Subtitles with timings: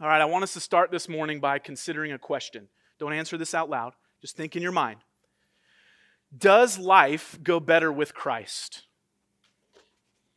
[0.00, 2.66] All right, I want us to start this morning by considering a question.
[2.98, 4.98] Don't answer this out loud, just think in your mind.
[6.36, 8.82] Does life go better with Christ?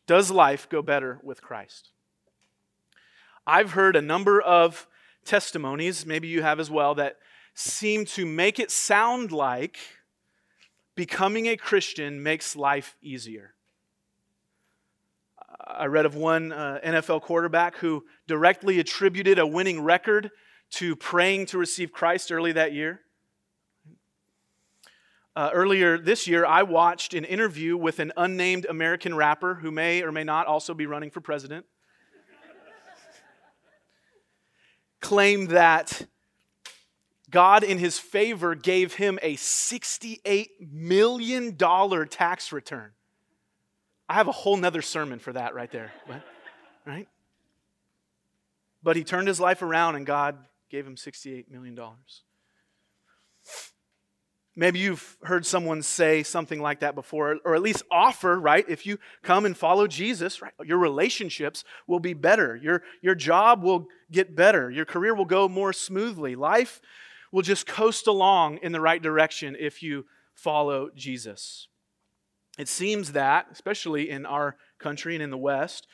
[0.05, 1.89] Does life go better with Christ?
[3.47, 4.85] I've heard a number of
[5.25, 7.17] testimonies, maybe you have as well, that
[7.55, 9.79] seem to make it sound like
[10.93, 13.55] becoming a Christian makes life easier.
[15.69, 20.31] I read of one uh, NFL quarterback who directly attributed a winning record
[20.71, 23.01] to praying to receive Christ early that year.
[25.35, 30.01] Uh, earlier this year, I watched an interview with an unnamed American rapper who may
[30.01, 31.65] or may not also be running for president.
[35.01, 36.07] claim that
[37.29, 41.57] God, in his favor, gave him a $68 million
[42.07, 42.91] tax return.
[44.09, 45.91] I have a whole nother sermon for that right there.
[46.07, 46.21] but,
[46.85, 47.07] Right?
[48.81, 50.37] But he turned his life around and God
[50.69, 51.77] gave him $68 million.
[54.55, 58.65] Maybe you've heard someone say something like that before, or at least offer, right?
[58.67, 62.55] If you come and follow Jesus, right, your relationships will be better.
[62.55, 64.71] Your, your job will get better.
[64.71, 66.35] Your career will go more smoothly.
[66.35, 66.81] Life
[67.31, 71.67] will just coast along in the right direction if you follow Jesus.
[72.57, 75.87] It seems that, especially in our country and in the West,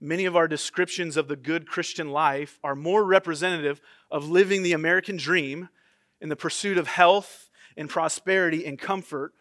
[0.00, 4.72] many of our descriptions of the good Christian life are more representative of living the
[4.72, 5.68] American dream
[6.20, 9.32] in the pursuit of health and prosperity and comfort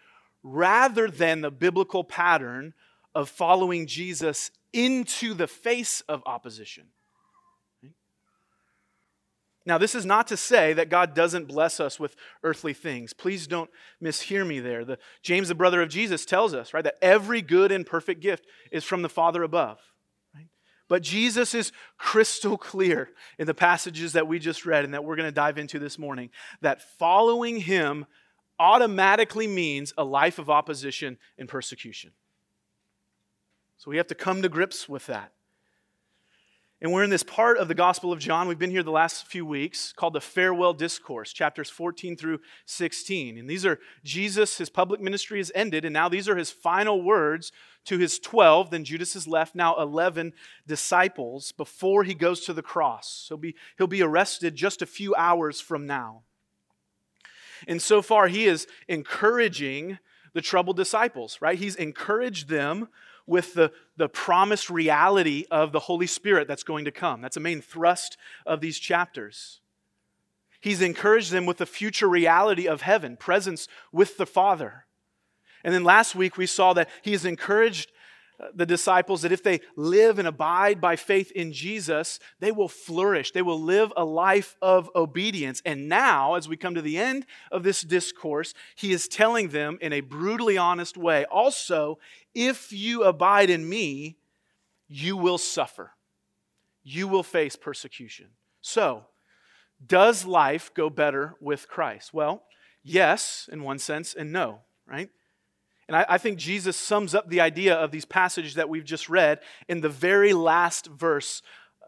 [0.44, 2.74] rather than the biblical pattern
[3.14, 6.88] of following Jesus into the face of opposition.
[9.66, 13.14] Now, this is not to say that God doesn't bless us with earthly things.
[13.14, 13.70] Please don't
[14.02, 14.86] mishear me there.
[14.86, 18.46] The, James, the brother of Jesus, tells us, right, that every good and perfect gift
[18.72, 19.80] is from the Father above.
[20.36, 20.48] Right?
[20.88, 25.16] But Jesus is crystal clear in the passages that we just read and that we're
[25.16, 26.30] going to dive into this morning
[26.62, 28.06] that following him
[28.60, 32.12] automatically means a life of opposition and persecution.
[33.78, 35.32] So we have to come to grips with that.
[36.82, 38.50] And we're in this part of the Gospel of John.
[38.50, 43.38] We've been here the last few weeks called the Farewell Discourse, chapters 14 through 16.
[43.38, 47.02] And these are Jesus, his public ministry has ended, and now these are his final
[47.02, 47.54] words
[47.86, 48.72] to his 12.
[48.72, 50.34] Then Judas has left, now 11
[50.68, 53.26] disciples before he goes to the cross.
[53.30, 56.24] He'll be, he'll be arrested just a few hours from now.
[57.70, 60.00] And so far, he is encouraging
[60.36, 61.58] the troubled disciples, right?
[61.58, 62.90] He's encouraged them
[63.26, 67.22] with the, the promised reality of the Holy Spirit that's going to come.
[67.22, 69.62] That's a main thrust of these chapters.
[70.60, 74.86] He's encouraged them with the future reality of heaven, presence with the Father.
[75.64, 77.92] And then last week we saw that he has encouraged
[78.54, 83.32] the disciples that if they live and abide by faith in Jesus, they will flourish.
[83.32, 85.62] They will live a life of obedience.
[85.66, 89.78] And now, as we come to the end of this discourse, he is telling them
[89.82, 91.98] in a brutally honest way also,
[92.34, 94.18] if you abide in me,
[94.88, 95.92] you will suffer.
[96.84, 98.28] You will face persecution.
[98.62, 99.06] So,
[99.86, 102.14] does life go better with Christ?
[102.14, 102.44] Well,
[102.84, 105.10] yes, in one sense, and no, right?
[105.88, 109.08] And I, I, think Jesus sums up the idea of these passages that we've just
[109.08, 111.44] read in the very last verse,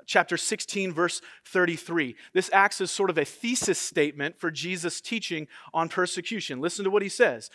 [0.05, 2.15] chapter 16, verse 33.
[2.33, 6.61] This acts as sort of a thesis statement for Jesus' teaching on persecution.
[6.61, 7.49] Listen to what he says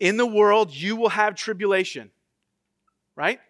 [0.00, 2.10] In the world, you will have tribulation,
[3.14, 3.40] right?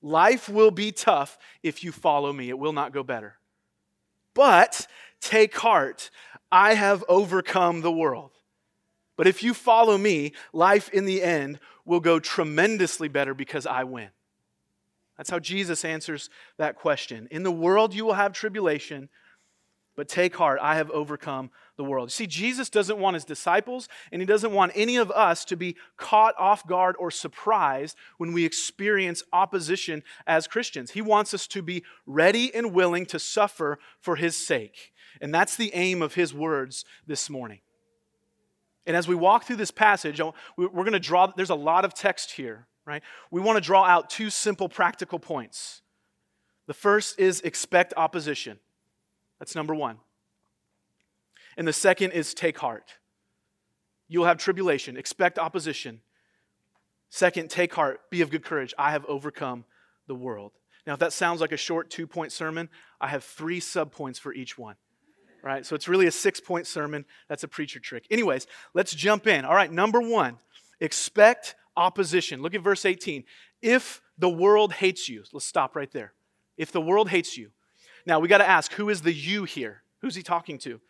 [0.00, 3.36] Life will be tough if you follow me, it will not go better.
[4.34, 4.86] But
[5.20, 6.10] take heart,
[6.50, 8.32] I have overcome the world.
[9.22, 13.84] But if you follow me, life in the end will go tremendously better because I
[13.84, 14.08] win.
[15.16, 16.28] That's how Jesus answers
[16.58, 17.28] that question.
[17.30, 19.08] In the world, you will have tribulation,
[19.94, 22.10] but take heart, I have overcome the world.
[22.10, 25.76] See, Jesus doesn't want his disciples, and he doesn't want any of us to be
[25.96, 30.90] caught off guard or surprised when we experience opposition as Christians.
[30.90, 34.92] He wants us to be ready and willing to suffer for his sake.
[35.20, 37.60] And that's the aim of his words this morning.
[38.86, 40.20] And as we walk through this passage,
[40.56, 43.02] we're going to draw, there's a lot of text here, right?
[43.30, 45.82] We want to draw out two simple practical points.
[46.66, 48.58] The first is expect opposition.
[49.38, 49.98] That's number one.
[51.56, 52.94] And the second is take heart.
[54.08, 56.00] You'll have tribulation, expect opposition.
[57.08, 58.74] Second, take heart, be of good courage.
[58.78, 59.64] I have overcome
[60.06, 60.52] the world.
[60.86, 62.68] Now, if that sounds like a short two point sermon,
[63.00, 64.76] I have three subpoints for each one
[65.42, 65.66] right?
[65.66, 67.04] So it's really a six point sermon.
[67.28, 68.06] That's a preacher trick.
[68.10, 69.44] Anyways, let's jump in.
[69.44, 70.38] All right, number one,
[70.80, 72.42] expect opposition.
[72.42, 73.24] Look at verse 18.
[73.60, 76.12] If the world hates you, let's stop right there.
[76.56, 77.50] If the world hates you,
[78.04, 79.82] Now, we got to ask who is the you here?
[80.00, 80.80] Who's he talking to?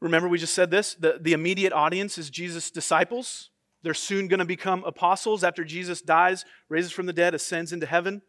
[0.00, 3.50] Remember, we just said this the, the immediate audience is Jesus' disciples.
[3.82, 7.86] They're soon going to become apostles after Jesus dies, raises from the dead, ascends into
[7.86, 8.22] heaven.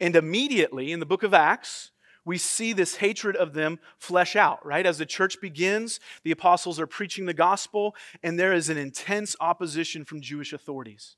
[0.00, 1.90] And immediately in the book of Acts,
[2.28, 4.84] we see this hatred of them flesh out, right?
[4.84, 9.34] As the church begins, the apostles are preaching the gospel, and there is an intense
[9.40, 11.16] opposition from Jewish authorities.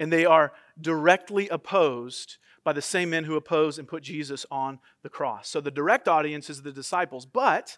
[0.00, 4.78] And they are directly opposed by the same men who opposed and put Jesus on
[5.02, 5.46] the cross.
[5.46, 7.76] So the direct audience is the disciples, but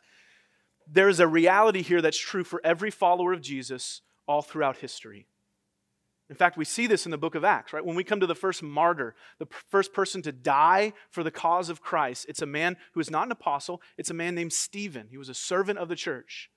[0.87, 5.27] there is a reality here that's true for every follower of Jesus all throughout history.
[6.31, 7.85] In fact, we see this in the book of Acts, right?
[7.85, 11.71] When we come to the first martyr, the first person to die for the cause
[11.71, 15.09] of Christ, it's a man who is not an apostle, it's a man named Stephen.
[15.11, 16.51] He was a servant of the church.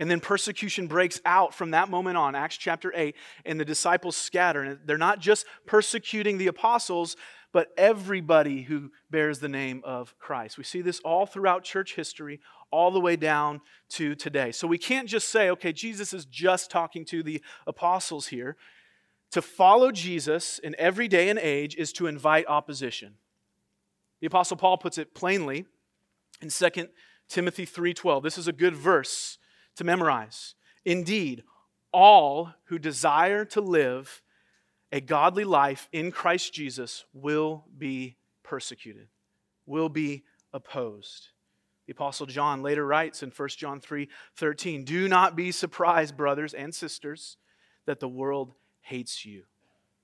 [0.00, 4.16] And then persecution breaks out from that moment on, Acts chapter 8, and the disciples
[4.16, 4.62] scatter.
[4.62, 7.16] And they're not just persecuting the apostles,
[7.52, 10.58] but everybody who bears the name of Christ.
[10.58, 13.60] We see this all throughout church history, all the way down
[13.90, 14.52] to today.
[14.52, 18.56] So we can't just say, okay, Jesus is just talking to the apostles here.
[19.32, 23.14] To follow Jesus in every day and age is to invite opposition.
[24.20, 25.66] The apostle Paul puts it plainly
[26.40, 26.88] in 2
[27.28, 28.22] Timothy 3:12.
[28.22, 29.38] This is a good verse
[29.76, 30.54] to memorize.
[30.84, 31.44] Indeed,
[31.92, 34.22] all who desire to live
[34.90, 39.08] a godly life in Christ Jesus will be persecuted,
[39.66, 41.28] will be opposed.
[41.88, 46.74] The apostle John later writes in 1 John 3:13, "Do not be surprised, brothers and
[46.74, 47.38] sisters,
[47.86, 49.46] that the world hates you."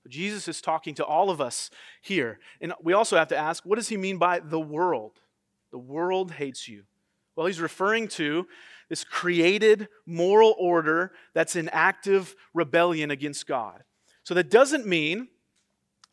[0.07, 1.69] Jesus is talking to all of us
[2.01, 2.39] here.
[2.59, 5.21] And we also have to ask, what does he mean by the world?
[5.69, 6.87] The world hates you.
[7.35, 8.47] Well, he's referring to
[8.89, 13.83] this created moral order that's in active rebellion against God.
[14.23, 15.29] So that doesn't mean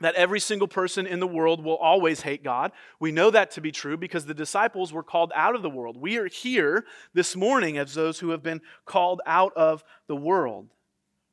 [0.05, 2.73] that every single person in the world will always hate God.
[3.01, 5.97] We know that to be true because the disciples were called out of the world.
[5.97, 6.85] We are here
[7.15, 10.69] this morning as those who have been called out of the world.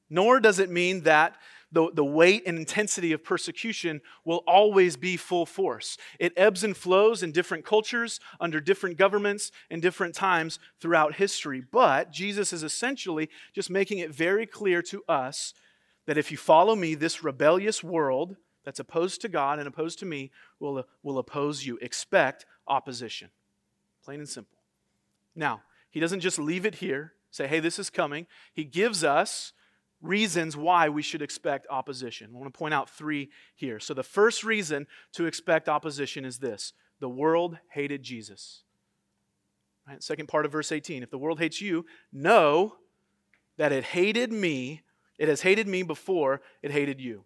[0.09, 1.35] Nor does it mean that
[1.71, 5.97] the, the weight and intensity of persecution will always be full force.
[6.19, 11.61] It ebbs and flows in different cultures, under different governments, in different times throughout history.
[11.71, 15.53] But Jesus is essentially just making it very clear to us
[16.07, 20.05] that if you follow me, this rebellious world that's opposed to God and opposed to
[20.05, 21.77] me will, will oppose you.
[21.81, 23.29] Expect opposition.
[24.03, 24.57] Plain and simple.
[25.35, 28.27] Now, he doesn't just leave it here, say, hey, this is coming.
[28.53, 29.53] He gives us
[30.01, 32.31] reasons why we should expect opposition.
[32.33, 33.79] I want to point out three here.
[33.79, 38.63] So, the first reason to expect opposition is this the world hated Jesus.
[39.87, 40.03] Right?
[40.03, 42.75] Second part of verse 18 if the world hates you, know
[43.57, 44.83] that it hated me.
[45.17, 47.25] It has hated me before it hated you.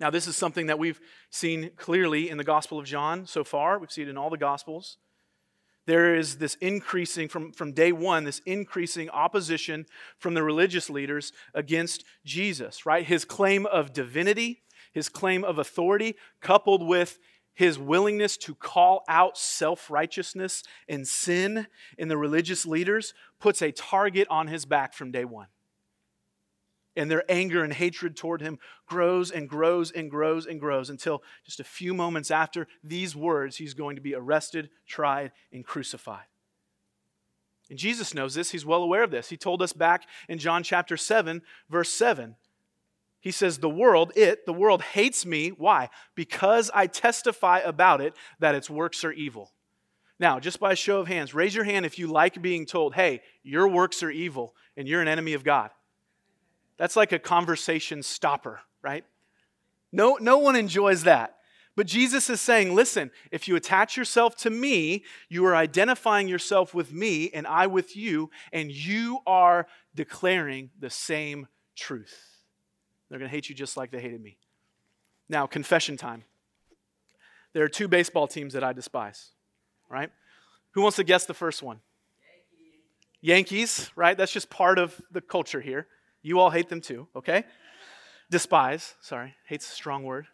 [0.00, 3.78] Now, this is something that we've seen clearly in the Gospel of John so far.
[3.78, 4.96] We've seen it in all the Gospels
[5.90, 9.86] there is this increasing, from, from day one, this increasing opposition
[10.18, 13.04] from the religious leaders against Jesus, right?
[13.04, 14.62] His claim of divinity,
[14.92, 17.18] his claim of authority, coupled with
[17.54, 21.66] his willingness to call out self righteousness and sin
[21.98, 25.48] in the religious leaders, puts a target on his back from day one
[26.96, 31.22] and their anger and hatred toward him grows and grows and grows and grows until
[31.44, 36.24] just a few moments after these words, he's going to be arrested, tried, and crucified.
[37.68, 38.50] And Jesus knows this.
[38.50, 39.28] He's well aware of this.
[39.28, 42.34] He told us back in John chapter 7, verse 7.
[43.20, 45.50] He says, The world, it, the world hates me.
[45.50, 45.88] Why?
[46.16, 49.52] Because I testify about it that its works are evil.
[50.18, 52.94] Now, just by a show of hands, raise your hand if you like being told,
[52.94, 55.70] hey, your works are evil and you're an enemy of God.
[56.80, 59.04] That's like a conversation stopper, right?
[59.92, 61.36] No, no one enjoys that.
[61.76, 66.72] But Jesus is saying, listen, if you attach yourself to me, you are identifying yourself
[66.72, 72.18] with me and I with you, and you are declaring the same truth.
[73.10, 74.38] They're going to hate you just like they hated me.
[75.28, 76.24] Now, confession time.
[77.52, 79.32] There are two baseball teams that I despise,
[79.90, 80.10] right?
[80.70, 81.80] Who wants to guess the first one?
[83.20, 84.16] Yankees, Yankees right?
[84.16, 85.86] That's just part of the culture here.
[86.22, 87.44] You all hate them too, okay?
[88.30, 90.26] Despise, sorry, hate's a strong word.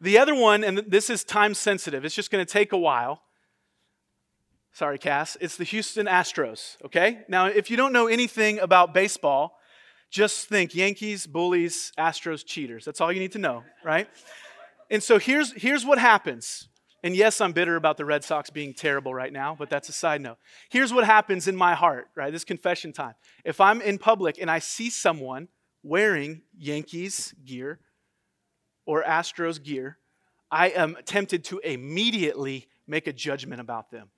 [0.00, 3.22] The other one, and this is time sensitive, it's just going to take a while.
[4.72, 5.36] Sorry, Cass.
[5.40, 7.20] It's the Houston Astros, okay?
[7.28, 9.56] Now, if you don't know anything about baseball,
[10.10, 12.84] just think Yankees, bullies, Astros, cheaters.
[12.84, 14.08] That's all you need to know, right?
[14.90, 16.68] And so here's, here's what happens.
[17.04, 19.92] And yes, I'm bitter about the Red Sox being terrible right now, but that's a
[19.92, 20.38] side note.
[20.70, 22.32] Here's what happens in my heart, right?
[22.32, 23.12] This confession time.
[23.44, 25.48] If I'm in public and I see someone
[25.82, 27.78] wearing Yankees gear
[28.86, 29.98] or Astros gear,
[30.50, 34.08] I am tempted to immediately make a judgment about them,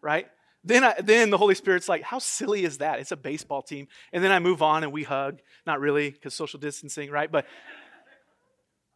[0.00, 0.28] right?
[0.62, 3.00] Then, I, then the Holy Spirit's like, how silly is that?
[3.00, 3.88] It's a baseball team.
[4.12, 5.40] And then I move on and we hug.
[5.66, 7.32] Not really, because social distancing, right?
[7.32, 7.46] But,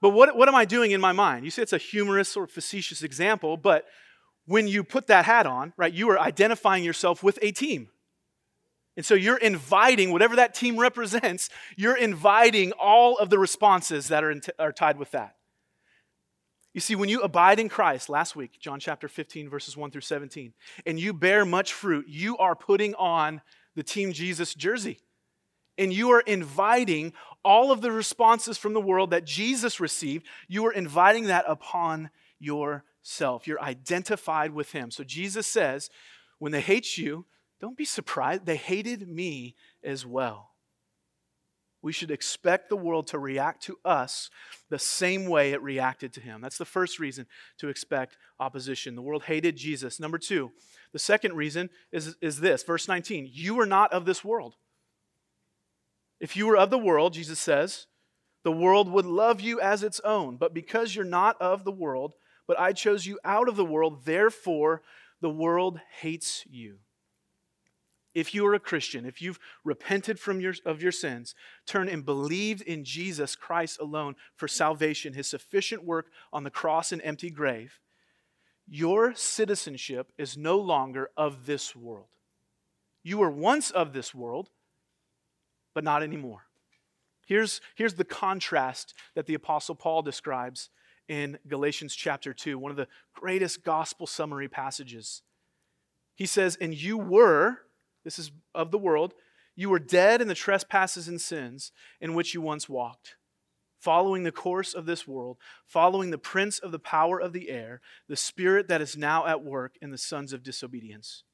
[0.02, 1.44] but what, what am I doing in my mind?
[1.44, 3.86] You say it's a humorous or facetious example, but
[4.46, 7.88] when you put that hat on, right, you are identifying yourself with a team.
[8.96, 14.24] And so you're inviting, whatever that team represents, you're inviting all of the responses that
[14.24, 15.36] are, t- are tied with that.
[16.74, 20.00] You see, when you abide in Christ, last week, John chapter 15, verses 1 through
[20.00, 20.52] 17,
[20.84, 23.40] and you bear much fruit, you are putting on
[23.76, 24.98] the Team Jesus jersey.
[25.78, 27.12] And you are inviting
[27.44, 32.10] all of the responses from the world that Jesus received, you are inviting that upon
[32.38, 33.46] yourself.
[33.46, 34.90] You're identified with Him.
[34.90, 35.90] So Jesus says,
[36.38, 37.26] when they hate you,
[37.60, 38.46] don't be surprised.
[38.46, 40.52] They hated me as well
[41.82, 44.30] we should expect the world to react to us
[44.70, 46.40] the same way it reacted to him.
[46.40, 47.26] That's the first reason
[47.58, 48.94] to expect opposition.
[48.94, 49.98] The world hated Jesus.
[49.98, 50.52] Number two,
[50.92, 54.54] the second reason is, is this verse 19 You are not of this world.
[56.22, 57.86] If you were of the world, Jesus says,
[58.42, 60.38] the world would love you as its own.
[60.38, 62.14] But because you're not of the world,
[62.46, 64.80] but I chose you out of the world, therefore
[65.20, 66.78] the world hates you
[68.14, 71.34] if you are a Christian, if you've repented from your, of your sins,
[71.66, 76.92] turn and believed in Jesus Christ alone for salvation, his sufficient work on the cross
[76.92, 77.80] and empty grave,
[78.68, 82.06] your citizenship is no longer of this world.
[83.02, 84.50] You were once of this world,
[85.74, 86.46] but not anymore.
[87.26, 90.70] Here's, here's the contrast that the Apostle Paul describes
[91.08, 95.22] in Galatians chapter 2, one of the greatest gospel summary passages.
[96.14, 97.60] He says, And you were
[98.04, 99.14] this is of the world.
[99.54, 103.16] You were dead in the trespasses and sins in which you once walked,
[103.78, 107.80] following the course of this world, following the prince of the power of the air,
[108.08, 111.24] the spirit that is now at work in the sons of disobedience,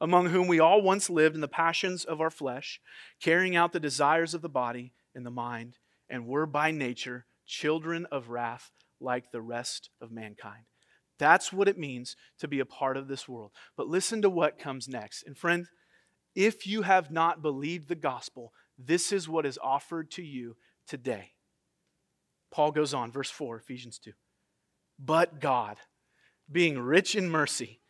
[0.00, 2.80] among whom we all once lived in the passions of our flesh,
[3.20, 8.06] carrying out the desires of the body and the mind, and were by nature children
[8.10, 10.64] of wrath like the rest of mankind.
[11.18, 13.52] That's what it means to be a part of this world.
[13.76, 15.22] But listen to what comes next.
[15.26, 15.66] And friend,
[16.34, 21.32] if you have not believed the gospel, this is what is offered to you today.
[22.52, 24.12] Paul goes on, verse 4, Ephesians 2.
[24.98, 25.78] But God,
[26.50, 27.80] being rich in mercy,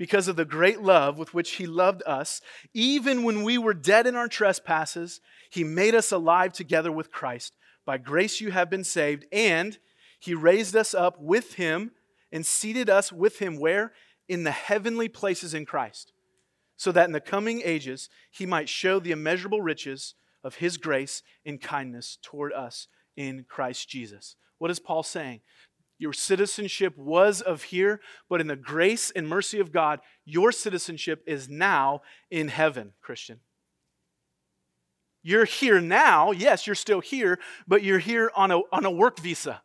[0.00, 2.40] because of the great love with which He loved us,
[2.72, 7.54] even when we were dead in our trespasses, He made us alive together with Christ.
[7.84, 9.78] By grace you have been saved, and
[10.18, 11.90] He raised us up with Him
[12.32, 13.92] and seated us with Him where?
[14.26, 16.14] In the heavenly places in Christ
[16.78, 21.22] so that in the coming ages he might show the immeasurable riches of his grace
[21.44, 22.88] and kindness toward us
[23.18, 24.34] in Christ Jesus.
[24.56, 25.42] What is Paul saying?
[26.00, 31.22] Your citizenship was of here, but in the grace and mercy of God, your citizenship
[31.26, 33.40] is now in heaven, Christian.
[35.22, 36.30] You're here now.
[36.30, 37.38] Yes, you're still here,
[37.68, 39.60] but you're here on a, on a work visa.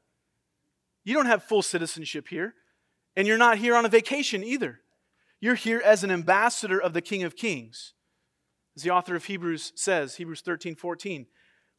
[1.06, 2.54] You don't have full citizenship here,
[3.16, 4.82] and you're not here on a vacation either.
[5.40, 7.94] You're here as an ambassador of the King of Kings.
[8.76, 11.28] As the author of Hebrews says, Hebrews 13, 14,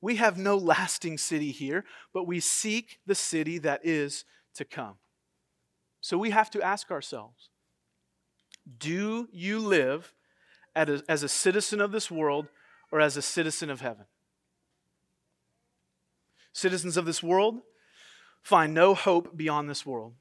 [0.01, 1.85] we have no lasting city here,
[2.15, 4.25] but we seek the city that is
[4.57, 4.97] to come.
[6.01, 7.51] So we have to ask ourselves
[8.79, 10.13] do you live
[10.75, 12.49] as a citizen of this world
[12.91, 14.07] or as a citizen of heaven?
[16.53, 17.61] Citizens of this world
[18.43, 20.15] find no hope beyond this world.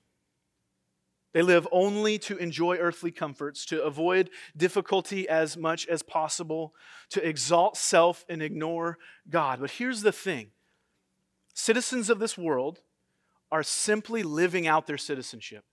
[1.34, 6.74] They live only to enjoy earthly comforts, to avoid difficulty as much as possible,
[7.10, 8.98] to exalt self and ignore
[9.30, 9.60] God.
[9.60, 10.52] But here's the thing
[11.54, 12.80] citizens of this world
[13.56, 15.64] are simply living out their citizenship.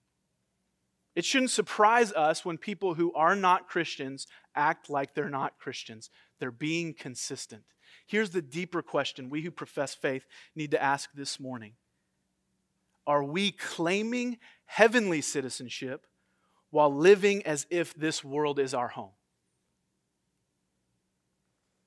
[1.17, 6.09] It shouldn't surprise us when people who are not Christians act like they're not Christians.
[6.39, 7.65] They're being consistent.
[8.07, 11.73] Here's the deeper question we who profess faith need to ask this morning
[13.05, 16.07] Are we claiming heavenly citizenship
[16.71, 19.11] while living as if this world is our home.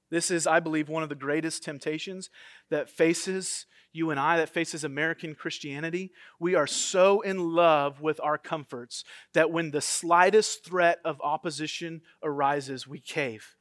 [0.10, 2.30] This is, I believe, one of the greatest temptations
[2.70, 6.12] that faces you and I, that faces American Christianity.
[6.40, 12.02] We are so in love with our comforts that when the slightest threat of opposition
[12.22, 13.56] arises, we cave.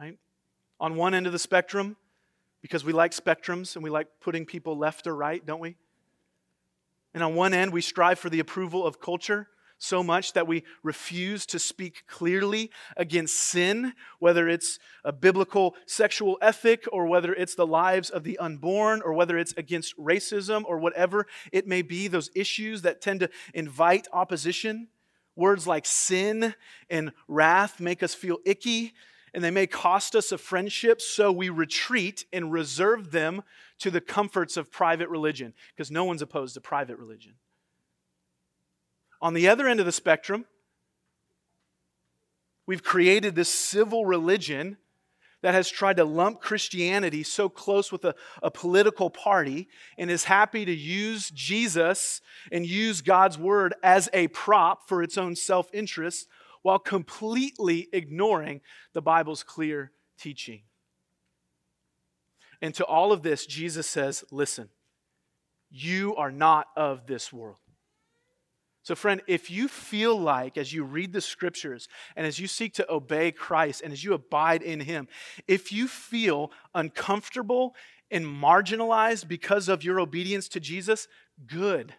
[0.00, 0.18] Right?
[0.80, 1.96] On one end of the spectrum,
[2.62, 5.76] because we like spectrums and we like putting people left or right, don't we?
[7.14, 9.48] And on one end, we strive for the approval of culture.
[9.78, 16.36] So much that we refuse to speak clearly against sin, whether it's a biblical sexual
[16.42, 20.78] ethic or whether it's the lives of the unborn or whether it's against racism or
[20.78, 24.88] whatever it may be, those issues that tend to invite opposition.
[25.36, 26.54] Words like sin
[26.90, 28.92] and wrath make us feel icky
[29.34, 33.42] and they may cost us a friendship, so we retreat and reserve them
[33.78, 37.34] to the comforts of private religion because no one's opposed to private religion.
[39.20, 40.44] On the other end of the spectrum,
[42.66, 44.76] we've created this civil religion
[45.42, 50.24] that has tried to lump Christianity so close with a, a, political party and is
[50.24, 52.20] happy to use Jesus
[52.50, 56.26] and use God's word as a prop for its own self interest
[56.62, 58.60] while completely ignoring
[58.94, 60.62] the Bible's clear teaching.
[62.60, 64.68] And to all of this, Jesus says, Listen,
[65.70, 67.58] you are not of this world.
[68.88, 72.72] So, friend, if you feel like as you read the scriptures and as you seek
[72.72, 75.08] to obey Christ and as you abide in Him,
[75.46, 77.74] if you feel uncomfortable
[78.10, 81.06] and marginalized because of your obedience to Jesus,
[81.46, 81.96] good.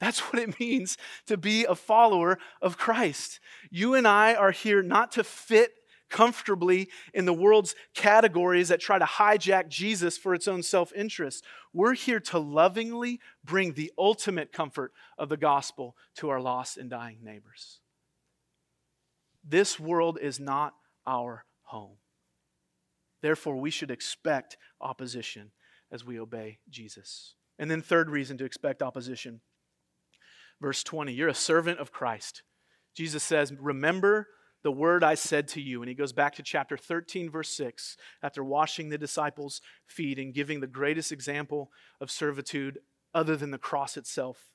[0.00, 3.38] That's what it means to be a follower of Christ.
[3.70, 5.72] You and I are here not to fit
[6.10, 11.44] comfortably in the world's categories that try to hijack Jesus for its own self interest.
[11.72, 16.90] We're here to lovingly bring the ultimate comfort of the gospel to our lost and
[16.90, 17.80] dying neighbors.
[19.42, 20.74] This world is not
[21.06, 21.96] our home.
[23.22, 25.52] Therefore, we should expect opposition
[25.92, 27.34] as we obey Jesus.
[27.58, 29.40] And then, third reason to expect opposition.
[30.60, 32.42] Verse 20, you're a servant of Christ.
[32.94, 34.28] Jesus says, Remember
[34.62, 35.82] the word I said to you.
[35.82, 40.34] And he goes back to chapter 13, verse 6, after washing the disciples' feet and
[40.34, 42.78] giving the greatest example of servitude
[43.14, 44.50] other than the cross itself.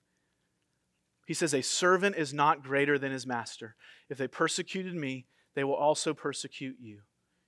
[1.25, 3.75] He says, A servant is not greater than his master.
[4.09, 6.99] If they persecuted me, they will also persecute you.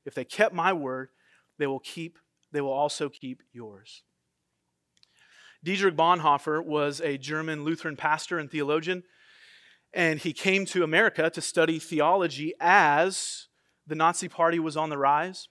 [0.05, 1.09] If they kept my word,
[1.59, 2.17] they will keep,
[2.51, 4.03] they will also keep yours.
[5.63, 9.03] Dietrich Bonhoeffer was a German Lutheran pastor and theologian
[9.97, 13.47] and he came to America to study theology as
[13.87, 15.49] the Nazi Party was on the rise.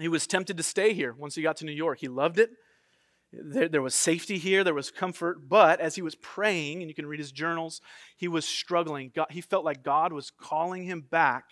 [0.00, 1.98] He was tempted to stay here once he got to New York.
[2.00, 2.48] He loved it.
[3.34, 6.94] There, there, was safety here, there was comfort, but as he was praying, and you
[6.94, 7.82] can read his journals,
[8.16, 9.12] he was struggling.
[9.14, 11.44] God, he felt like God was calling him back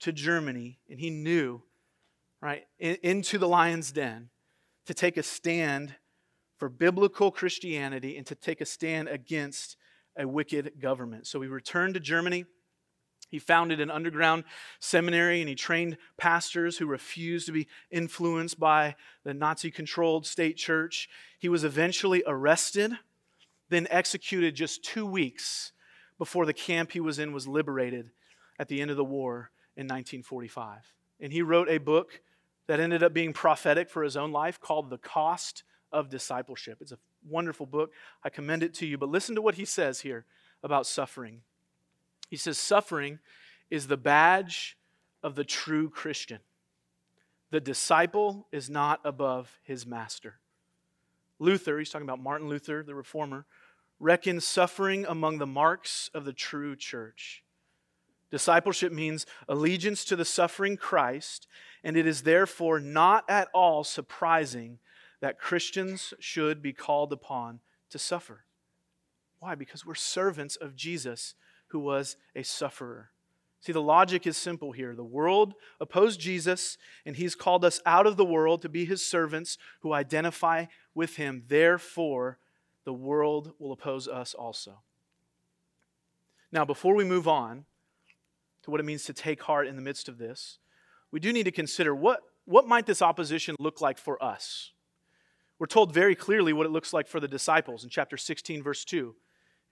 [0.00, 1.62] to Germany, and he knew,
[2.40, 4.30] right, in, into the lion's den
[4.86, 5.94] to take a stand
[6.58, 9.76] for biblical Christianity and to take a stand against
[10.16, 11.26] a wicked government.
[11.26, 12.44] So he returned to Germany.
[13.28, 14.44] He founded an underground
[14.78, 18.94] seminary and he trained pastors who refused to be influenced by
[19.24, 21.08] the Nazi controlled state church.
[21.38, 22.92] He was eventually arrested,
[23.70, 25.72] then executed just two weeks
[26.18, 28.10] before the camp he was in was liberated
[28.58, 30.92] at the end of the war in 1945.
[31.18, 32.20] And he wrote a book
[32.66, 36.78] that ended up being prophetic for his own life called The Cost of Discipleship.
[36.80, 37.92] It's a wonderful book.
[38.24, 38.98] I commend it to you.
[38.98, 40.24] But listen to what he says here
[40.62, 41.42] about suffering.
[42.28, 43.18] He says, Suffering
[43.70, 44.76] is the badge
[45.22, 46.38] of the true Christian.
[47.50, 50.36] The disciple is not above his master.
[51.38, 53.46] Luther, he's talking about Martin Luther, the reformer,
[54.00, 57.42] reckons suffering among the marks of the true church.
[58.30, 61.46] Discipleship means allegiance to the suffering Christ,
[61.84, 64.78] and it is therefore not at all surprising
[65.22, 68.44] that Christians should be called upon to suffer.
[69.38, 69.54] Why?
[69.54, 71.34] Because we're servants of Jesus
[71.68, 73.10] who was a sufferer.
[73.60, 74.96] See, the logic is simple here.
[74.96, 79.06] The world opposed Jesus, and he's called us out of the world to be his
[79.06, 81.44] servants who identify with him.
[81.46, 82.38] Therefore,
[82.84, 84.80] the world will oppose us also.
[86.50, 87.64] Now, before we move on
[88.64, 90.58] to what it means to take heart in the midst of this,
[91.12, 94.72] we do need to consider what, what might this opposition look like for us?
[95.62, 98.84] We're told very clearly what it looks like for the disciples in chapter 16, verse
[98.84, 99.14] 2.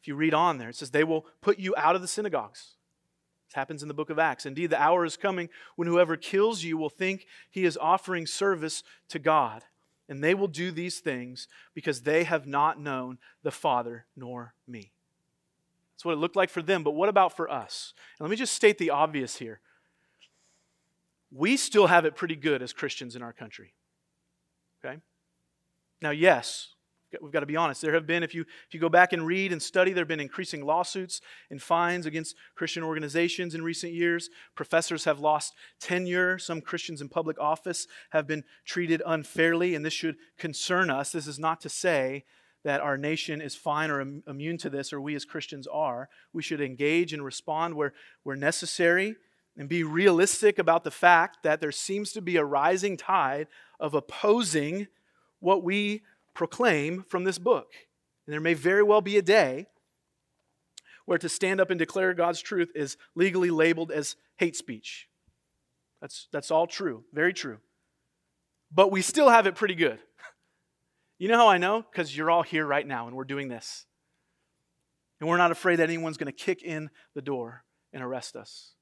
[0.00, 2.76] If you read on there, it says, They will put you out of the synagogues.
[3.48, 4.46] This happens in the book of Acts.
[4.46, 8.85] Indeed, the hour is coming when whoever kills you will think he is offering service
[9.09, 9.64] to God.
[10.09, 14.92] And they will do these things because they have not known the Father nor me.
[15.94, 17.94] That's what it looked like for them, but what about for us?
[18.16, 19.59] And let me just state the obvious here.
[21.33, 23.74] We still have it pretty good as Christians in our country.
[24.85, 25.00] Okay?
[26.02, 26.74] Now, yes,
[27.20, 27.82] we've got to be honest.
[27.82, 30.08] There have been, if you, if you go back and read and study, there have
[30.08, 34.30] been increasing lawsuits and fines against Christian organizations in recent years.
[34.54, 36.38] Professors have lost tenure.
[36.38, 41.12] Some Christians in public office have been treated unfairly, and this should concern us.
[41.12, 42.24] This is not to say
[42.62, 46.08] that our nation is fine or immune to this, or we as Christians are.
[46.32, 49.16] We should engage and respond where, where necessary
[49.56, 53.94] and be realistic about the fact that there seems to be a rising tide of
[53.94, 54.86] opposing
[55.40, 56.03] what we
[56.35, 57.72] proclaim from this book.
[58.26, 59.66] And there may very well be a day
[61.07, 65.09] where to stand up and declare God's truth is legally labeled as hate speech.
[66.00, 67.59] That's, that's all true, very true.
[68.72, 69.98] But we still have it pretty good.
[71.18, 71.83] You know how I know?
[71.83, 73.85] Because you're all here right now and we're doing this.
[75.20, 78.72] And we're not afraid that anyone's going to kick in the door and arrest us.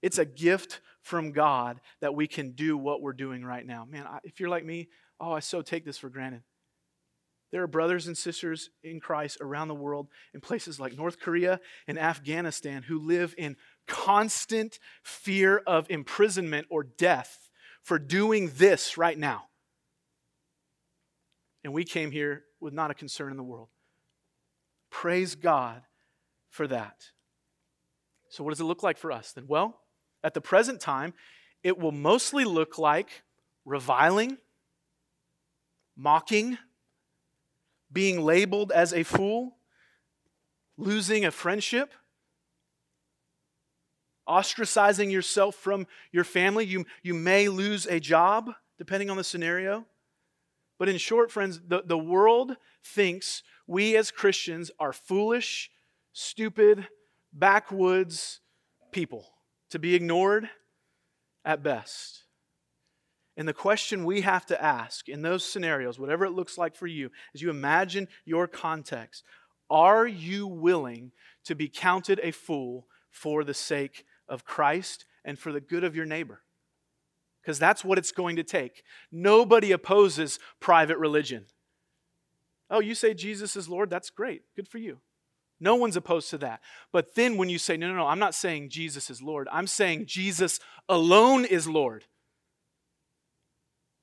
[0.00, 3.84] It's a gift from God that we can do what we're doing right now.
[3.84, 4.88] Man, if you're like me,
[5.20, 6.42] oh, I so take this for granted.
[7.52, 11.60] There are brothers and sisters in Christ around the world in places like North Korea
[11.86, 17.48] and Afghanistan who live in constant fear of imprisonment or death
[17.82, 19.44] for doing this right now.
[21.62, 23.68] And we came here with not a concern in the world.
[24.90, 25.82] Praise God
[26.50, 27.06] for that.
[28.28, 29.46] So, what does it look like for us then?
[29.46, 29.80] Well,
[30.22, 31.14] at the present time,
[31.62, 33.22] it will mostly look like
[33.64, 34.38] reviling,
[35.96, 36.58] mocking,
[37.92, 39.56] being labeled as a fool,
[40.76, 41.92] losing a friendship,
[44.28, 46.64] ostracizing yourself from your family.
[46.66, 49.86] You, you may lose a job, depending on the scenario.
[50.78, 55.70] But in short, friends, the, the world thinks we as Christians are foolish,
[56.12, 56.86] stupid,
[57.32, 58.40] backwoods
[58.92, 59.26] people
[59.70, 60.48] to be ignored
[61.44, 62.25] at best.
[63.36, 66.86] And the question we have to ask in those scenarios, whatever it looks like for
[66.86, 69.24] you, as you imagine your context,
[69.68, 71.12] are you willing
[71.44, 75.94] to be counted a fool for the sake of Christ and for the good of
[75.94, 76.42] your neighbor?
[77.42, 78.82] Because that's what it's going to take.
[79.12, 81.46] Nobody opposes private religion.
[82.70, 83.90] Oh, you say Jesus is Lord?
[83.90, 84.42] That's great.
[84.56, 84.98] Good for you.
[85.60, 86.60] No one's opposed to that.
[86.92, 89.66] But then when you say, no, no, no, I'm not saying Jesus is Lord, I'm
[89.66, 92.04] saying Jesus alone is Lord.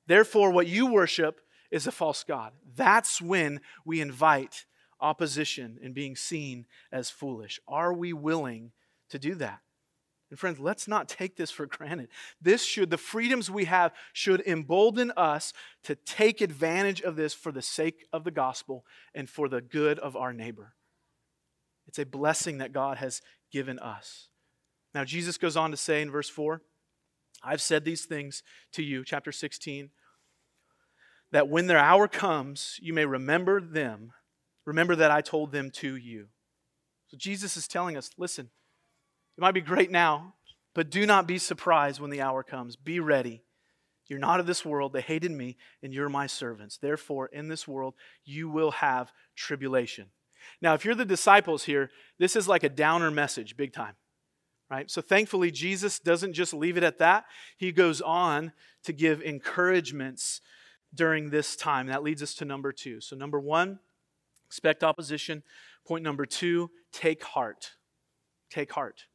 [0.08, 2.54] Therefore, what you worship is a false God.
[2.76, 4.66] That's when we invite
[5.00, 7.60] opposition and being seen as foolish.
[7.68, 8.72] Are we willing
[9.10, 9.60] to do that?
[10.30, 12.08] And friends, let's not take this for granted.
[12.42, 17.52] This should, the freedoms we have should embolden us to take advantage of this for
[17.52, 20.74] the sake of the gospel and for the good of our neighbor.
[21.88, 24.30] It's a blessing that God has given us.
[24.96, 26.62] Now, Jesus goes on to say in verse 4
[27.44, 29.90] I've said these things to you, chapter 16,
[31.32, 34.14] that when their hour comes, you may remember them.
[34.66, 36.28] Remember that I told them to you.
[37.08, 38.50] So Jesus is telling us listen,
[39.38, 40.36] it might be great now,
[40.74, 42.76] but do not be surprised when the hour comes.
[42.76, 43.44] Be ready.
[44.08, 44.94] You're not of this world.
[44.94, 46.78] They hated me, and you're my servants.
[46.78, 50.08] Therefore, in this world, you will have tribulation.
[50.62, 53.96] Now, if you're the disciples here, this is like a downer message, big time.
[54.74, 54.90] Right?
[54.90, 57.26] So thankfully, Jesus doesn't just leave it at that.
[57.58, 58.54] He goes on
[58.86, 60.42] to give encouragements
[60.96, 61.86] during this time.
[61.88, 63.00] That leads us to number two.
[63.00, 63.78] So, number one,
[64.48, 65.44] expect opposition.
[65.86, 67.74] Point number two, take heart.
[68.50, 69.06] Take heart.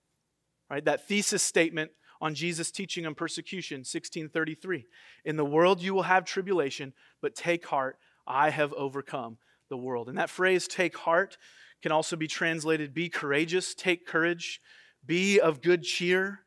[0.70, 0.84] Right?
[0.84, 1.90] That thesis statement
[2.20, 4.86] on Jesus' teaching on persecution, 1633.
[5.24, 9.38] In the world you will have tribulation, but take heart, I have overcome
[9.70, 10.08] the world.
[10.08, 11.36] And that phrase, take heart,
[11.82, 14.60] can also be translated be courageous, take courage,
[15.08, 16.40] be of good cheer.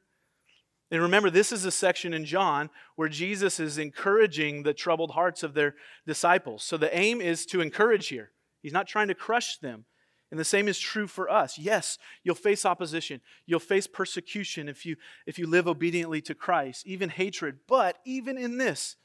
[0.89, 5.43] And remember, this is a section in John where Jesus is encouraging the troubled hearts
[5.43, 6.63] of their disciples.
[6.63, 8.32] So the aim is to encourage here.
[8.62, 9.86] He's not trying to crush them.
[10.30, 11.60] And the same is true for us.
[11.60, 13.19] Yes, you'll face opposition.
[13.45, 14.95] You'll face persecution if you,
[15.26, 17.60] if you live obediently to Christ, even hatred.
[17.67, 18.95] But even in this,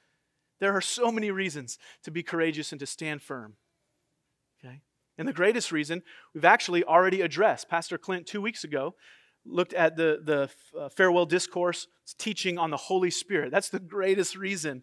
[0.61, 3.55] there are so many reasons to be courageous and to stand firm.
[4.65, 4.83] Okay?
[5.19, 7.69] And the greatest reason we've actually already addressed.
[7.69, 8.95] Pastor Clint, two weeks ago,
[9.47, 11.87] looked at the, the uh, farewell discourse
[12.19, 13.51] teaching on the Holy Spirit.
[13.51, 14.83] That's the greatest reason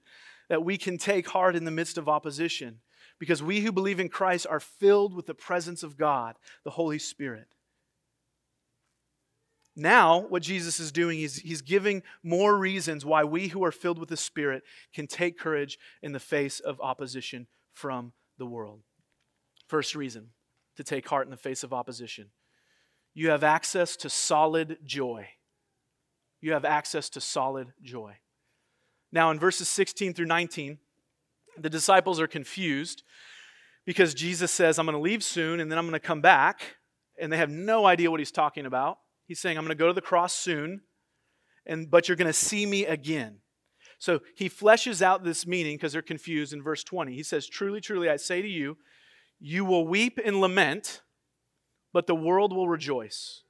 [0.50, 2.80] that we can take heart in the midst of opposition
[3.20, 7.00] because we who believe in Christ are filled with the presence of God, the Holy
[7.00, 7.48] Spirit.
[9.76, 13.98] Now, what Jesus is doing is he's giving more reasons why we who are filled
[13.98, 18.82] with the Spirit can take courage in the face of opposition from the world.
[19.68, 20.30] First reason
[20.78, 22.30] to take heart in the face of opposition
[23.14, 25.28] you have access to solid joy.
[26.42, 28.16] You have access to solid joy.
[29.12, 30.80] Now, in verses 16 through 19,
[31.58, 33.04] the disciples are confused
[33.86, 36.78] because Jesus says, I'm going to leave soon and then I'm going to come back.
[37.20, 38.98] And they have no idea what he's talking about.
[39.26, 40.82] He's saying, I'm going to go to the cross soon,
[41.66, 43.38] and, but you're going to see me again.
[44.00, 47.14] So he fleshes out this meaning because they're confused in verse 20.
[47.14, 48.78] He says, Truly, truly, I say to you,
[49.40, 51.04] You will weep and lament,
[51.94, 53.44] but the world will rejoice.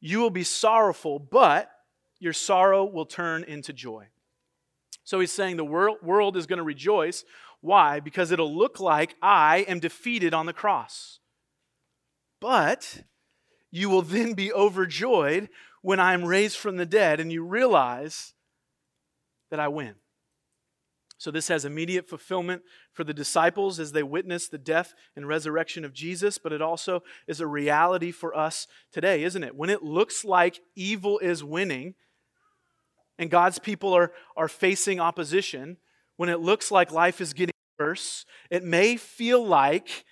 [0.00, 1.70] You will be sorrowful, but
[2.20, 4.06] your sorrow will turn into joy.
[5.02, 7.24] So he's saying the world, is going to rejoice.
[7.60, 8.00] Why?
[8.00, 11.18] Because it'll look like I am defeated on the cross.
[12.40, 13.02] But
[13.70, 15.48] you will then be overjoyed
[15.82, 18.32] when I am raised from the dead and you realize
[19.50, 19.94] that I win.
[21.24, 25.82] So, this has immediate fulfillment for the disciples as they witness the death and resurrection
[25.82, 29.56] of Jesus, but it also is a reality for us today, isn't it?
[29.56, 31.94] When it looks like evil is winning
[33.18, 35.78] and God's people are, are facing opposition,
[36.18, 40.04] when it looks like life is getting worse, it may feel like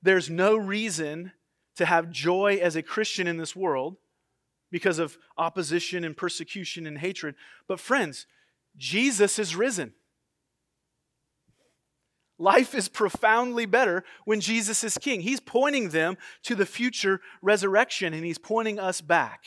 [0.00, 1.32] there's no reason
[1.74, 3.96] to have joy as a Christian in this world
[4.70, 7.34] because of opposition and persecution and hatred.
[7.66, 8.28] But, friends,
[8.76, 9.94] Jesus is risen.
[12.42, 15.20] Life is profoundly better when Jesus is king.
[15.20, 19.44] He's pointing them to the future resurrection and he's pointing us back.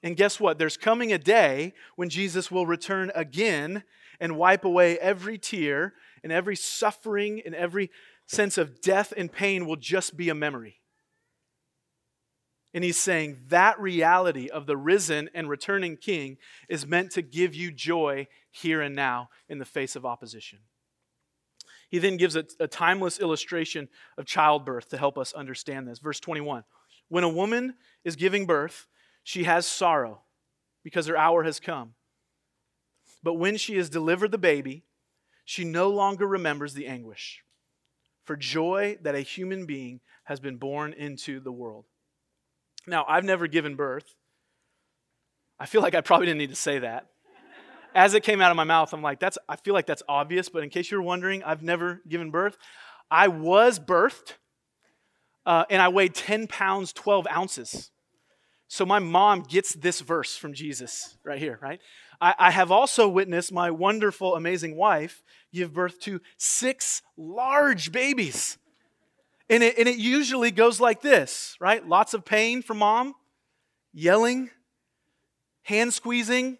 [0.00, 0.56] And guess what?
[0.56, 3.82] There's coming a day when Jesus will return again
[4.20, 7.90] and wipe away every tear and every suffering and every
[8.24, 10.76] sense of death and pain will just be a memory.
[12.72, 16.36] And he's saying that reality of the risen and returning king
[16.68, 20.60] is meant to give you joy here and now in the face of opposition.
[21.90, 25.98] He then gives a, a timeless illustration of childbirth to help us understand this.
[25.98, 26.64] Verse 21
[27.08, 27.74] When a woman
[28.04, 28.86] is giving birth,
[29.24, 30.22] she has sorrow
[30.82, 31.94] because her hour has come.
[33.22, 34.84] But when she has delivered the baby,
[35.44, 37.42] she no longer remembers the anguish
[38.24, 41.86] for joy that a human being has been born into the world.
[42.86, 44.14] Now, I've never given birth.
[45.58, 47.08] I feel like I probably didn't need to say that
[47.94, 50.48] as it came out of my mouth, I'm like, that's, I feel like that's obvious,
[50.48, 52.56] but in case you're wondering, I've never given birth.
[53.10, 54.34] I was birthed,
[55.46, 57.90] uh, and I weighed 10 pounds, 12 ounces.
[58.68, 61.80] So my mom gets this verse from Jesus right here, right?
[62.20, 65.22] I, I have also witnessed my wonderful, amazing wife
[65.52, 68.58] give birth to six large babies.
[69.48, 71.84] And it, and it usually goes like this, right?
[71.86, 73.14] Lots of pain from mom,
[73.92, 74.50] yelling,
[75.62, 76.58] hand squeezing,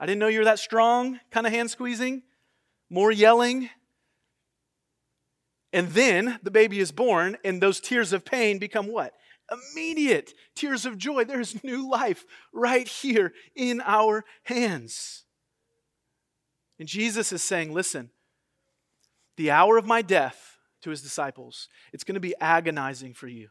[0.00, 2.22] I didn't know you were that strong, kind of hand squeezing,
[2.88, 3.68] more yelling.
[5.74, 9.12] And then the baby is born, and those tears of pain become what?
[9.52, 11.24] Immediate tears of joy.
[11.24, 15.24] There's new life right here in our hands.
[16.78, 18.08] And Jesus is saying, Listen,
[19.36, 23.50] the hour of my death to his disciples, it's going to be agonizing for you.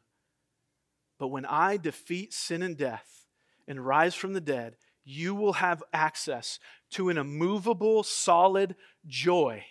[1.20, 3.28] But when I defeat sin and death
[3.68, 4.78] and rise from the dead,
[5.10, 6.60] you will have access
[6.92, 8.76] to an immovable, solid
[9.08, 9.66] joy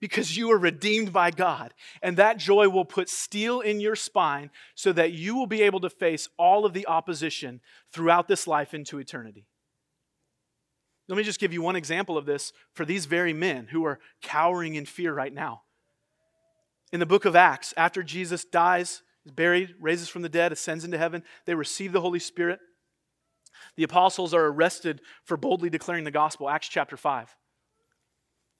[0.00, 1.72] because you are redeemed by God.
[2.02, 5.80] And that joy will put steel in your spine so that you will be able
[5.80, 9.46] to face all of the opposition throughout this life into eternity.
[11.08, 13.98] Let me just give you one example of this for these very men who are
[14.22, 15.62] cowering in fear right now.
[16.92, 20.84] In the book of Acts, after Jesus dies, is buried, raises from the dead, ascends
[20.84, 22.60] into heaven, they receive the Holy Spirit.
[23.76, 27.36] The apostles are arrested for boldly declaring the gospel, Acts chapter 5.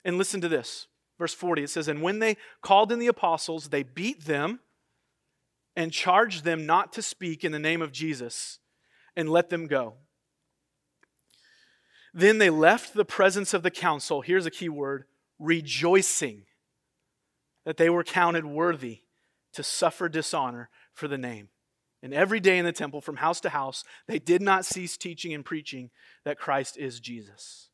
[0.04, 0.86] And listen to this,
[1.18, 1.64] verse 40.
[1.64, 4.60] It says, And when they called in the apostles, they beat them
[5.76, 8.58] and charged them not to speak in the name of Jesus
[9.16, 9.94] and let them go.
[12.12, 14.20] Then they left the presence of the council.
[14.20, 15.04] Here's a key word
[15.38, 16.44] rejoicing
[17.64, 19.00] that they were counted worthy
[19.52, 21.48] to suffer dishonor for the name.
[22.04, 25.32] And every day in the temple, from house to house, they did not cease teaching
[25.32, 25.88] and preaching
[26.26, 27.70] that Christ is Jesus.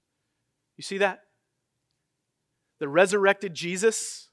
[0.77, 1.23] You see that?
[2.79, 4.29] The resurrected Jesus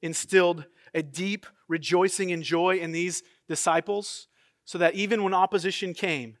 [0.00, 0.64] instilled
[0.94, 4.28] a deep rejoicing and joy in these disciples
[4.64, 6.38] so that even when opposition came,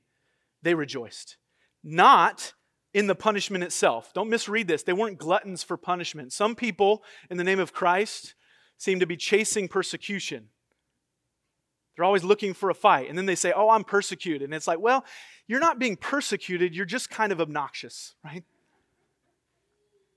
[0.62, 1.36] they rejoiced.
[1.84, 2.54] Not
[2.94, 4.14] in the punishment itself.
[4.14, 4.82] Don't misread this.
[4.82, 6.32] They weren't gluttons for punishment.
[6.32, 8.34] Some people, in the name of Christ,
[8.78, 10.48] seem to be chasing persecution.
[11.98, 13.08] They're always looking for a fight.
[13.08, 14.42] And then they say, Oh, I'm persecuted.
[14.42, 15.04] And it's like, Well,
[15.48, 18.44] you're not being persecuted, you're just kind of obnoxious, right?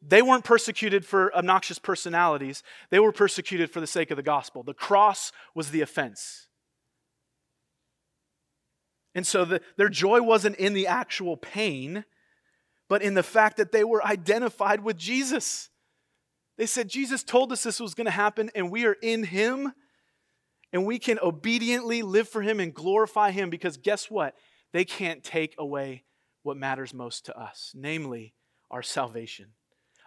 [0.07, 4.61] They weren't persecuted for obnoxious personalities, they were persecuted for the sake of the gospel.
[4.61, 6.49] The cross was the offense.
[9.15, 12.05] And so the, their joy wasn't in the actual pain,
[12.89, 15.69] but in the fact that they were identified with Jesus.
[16.59, 19.73] They said, Jesus told us this was going to happen, and we are in him
[20.73, 24.35] and we can obediently live for Him and glorify Him because guess what?
[24.71, 26.03] They can't take away
[26.43, 28.33] what matters most to us, namely
[28.69, 29.47] our salvation.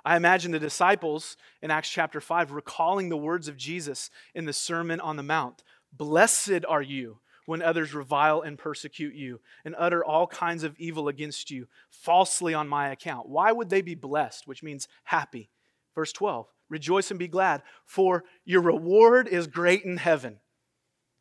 [0.05, 4.53] I imagine the disciples in Acts chapter 5 recalling the words of Jesus in the
[4.53, 10.05] Sermon on the Mount Blessed are you when others revile and persecute you and utter
[10.05, 13.29] all kinds of evil against you falsely on my account.
[13.29, 15.50] Why would they be blessed, which means happy?
[15.94, 20.38] Verse 12 Rejoice and be glad, for your reward is great in heaven.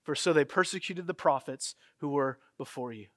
[0.03, 3.03] For so they persecuted the prophets who were before you.
[3.03, 3.07] You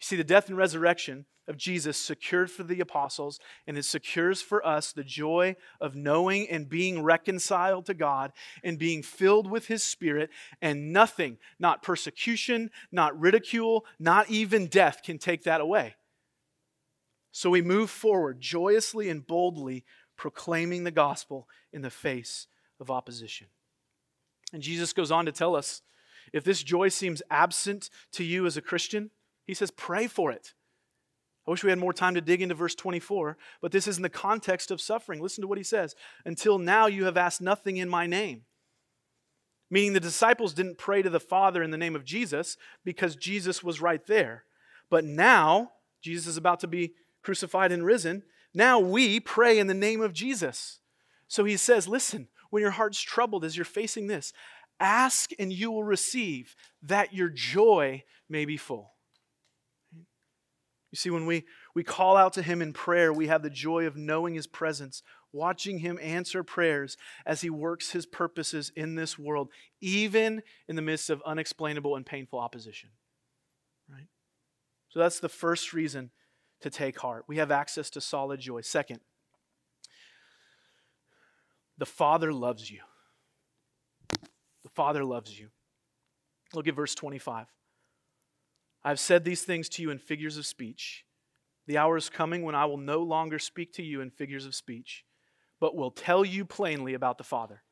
[0.00, 4.64] see, the death and resurrection of Jesus secured for the apostles, and it secures for
[4.64, 8.32] us the joy of knowing and being reconciled to God
[8.62, 10.30] and being filled with His Spirit,
[10.62, 15.96] and nothing, not persecution, not ridicule, not even death, can take that away.
[17.32, 19.84] So we move forward joyously and boldly,
[20.16, 22.46] proclaiming the gospel in the face
[22.78, 23.48] of opposition.
[24.52, 25.82] And Jesus goes on to tell us
[26.32, 29.10] if this joy seems absent to you as a Christian,
[29.46, 30.54] he says, pray for it.
[31.46, 34.02] I wish we had more time to dig into verse 24, but this is in
[34.02, 35.20] the context of suffering.
[35.20, 35.94] Listen to what he says.
[36.24, 38.42] Until now, you have asked nothing in my name.
[39.70, 43.62] Meaning the disciples didn't pray to the Father in the name of Jesus because Jesus
[43.62, 44.44] was right there.
[44.90, 48.24] But now, Jesus is about to be crucified and risen.
[48.52, 50.80] Now we pray in the name of Jesus.
[51.28, 54.32] So he says, listen, when your heart's troubled as you're facing this,
[54.80, 58.94] ask and you will receive that your joy may be full.
[60.90, 63.86] You see, when we, we call out to Him in prayer, we have the joy
[63.86, 69.18] of knowing His presence, watching Him answer prayers as He works His purposes in this
[69.18, 72.90] world, even in the midst of unexplainable and painful opposition.
[73.88, 74.08] Right?
[74.88, 76.10] So that's the first reason
[76.62, 77.24] to take heart.
[77.28, 78.62] We have access to solid joy.
[78.62, 79.00] Second,
[81.78, 82.80] the Father loves you.
[84.70, 85.48] The Father loves you.
[86.54, 87.46] Look at verse 25.
[88.82, 91.04] I've said these things to you in figures of speech.
[91.66, 94.54] The hour is coming when I will no longer speak to you in figures of
[94.54, 95.04] speech,
[95.60, 97.62] but will tell you plainly about the Father.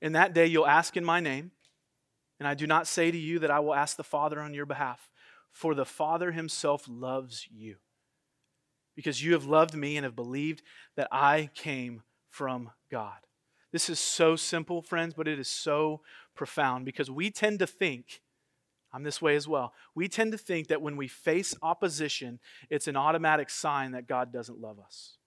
[0.00, 1.52] In that day you'll ask in my name,
[2.38, 4.66] and I do not say to you that I will ask the Father on your
[4.66, 5.10] behalf,
[5.52, 7.76] for the Father himself loves you,
[8.94, 10.62] because you have loved me and have believed
[10.96, 13.18] that I came from God.
[13.76, 16.00] This is so simple, friends, but it is so
[16.34, 18.22] profound because we tend to think
[18.90, 19.74] I'm this way as well.
[19.94, 24.32] We tend to think that when we face opposition, it's an automatic sign that God
[24.32, 25.18] doesn't love us.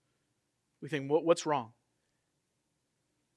[0.82, 1.74] We think, what's wrong?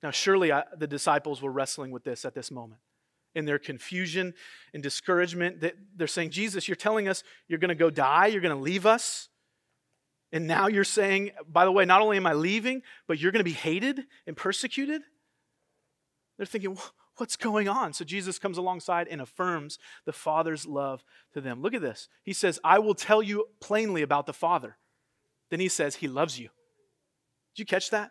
[0.02, 2.82] Now, surely I, the disciples were wrestling with this at this moment.
[3.36, 4.34] In their confusion
[4.73, 5.63] and discouragement,
[5.95, 8.88] they're saying, Jesus, you're telling us you're going to go die, you're going to leave
[8.88, 9.30] us.
[10.33, 13.39] And now you're saying, by the way, not only am I leaving, but you're going
[13.39, 15.03] to be hated and persecuted?
[16.37, 16.77] They're thinking,
[17.17, 17.93] What's going on?
[17.93, 21.61] So Jesus comes alongside and affirms the Father's love to them.
[21.61, 22.09] Look at this.
[22.23, 24.77] He says, I will tell you plainly about the Father.
[25.51, 26.49] Then he says, He loves you.
[27.53, 28.09] Did you catch that?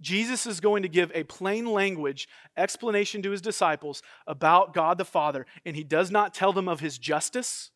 [0.00, 5.04] Jesus is going to give a plain language explanation to his disciples about God the
[5.04, 7.70] Father, and he does not tell them of his justice,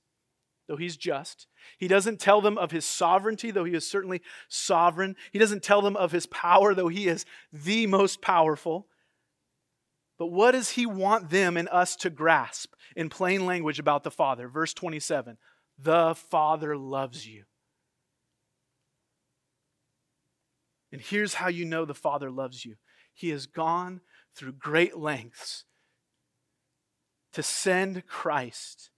[0.73, 1.49] though he's just.
[1.77, 5.17] He doesn't tell them of his sovereignty, though he is certainly sovereign.
[5.31, 8.87] He doesn't tell them of his power, though he is the most powerful.
[10.19, 14.11] But what does he want them and us to grasp in plain language about the
[14.11, 14.49] Father?
[14.49, 15.37] Verse 27
[15.79, 17.45] The Father loves you.
[20.91, 22.77] And here's how you know the Father loves you
[23.13, 24.01] He has gone
[24.35, 25.65] through great lengths
[27.35, 28.89] to send Christ